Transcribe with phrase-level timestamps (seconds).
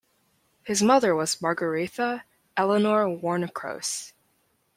[0.63, 2.23] His mother was Margaretha
[2.57, 4.13] Eleanore Warnekros.